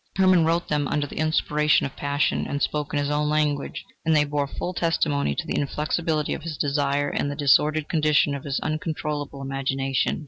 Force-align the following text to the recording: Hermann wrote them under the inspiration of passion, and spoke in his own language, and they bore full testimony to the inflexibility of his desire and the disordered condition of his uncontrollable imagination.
Hermann 0.15 0.45
wrote 0.45 0.67
them 0.67 0.87
under 0.87 1.05
the 1.05 1.19
inspiration 1.19 1.85
of 1.85 1.95
passion, 1.95 2.47
and 2.47 2.59
spoke 2.59 2.91
in 2.91 2.99
his 2.99 3.11
own 3.11 3.29
language, 3.29 3.85
and 4.03 4.15
they 4.15 4.23
bore 4.23 4.47
full 4.47 4.73
testimony 4.73 5.35
to 5.35 5.45
the 5.45 5.55
inflexibility 5.59 6.33
of 6.33 6.41
his 6.41 6.57
desire 6.57 7.09
and 7.11 7.29
the 7.29 7.35
disordered 7.35 7.87
condition 7.87 8.33
of 8.33 8.43
his 8.43 8.59
uncontrollable 8.61 9.43
imagination. 9.43 10.19